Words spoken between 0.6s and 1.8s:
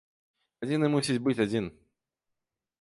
Адзіны мусіць быць адзін.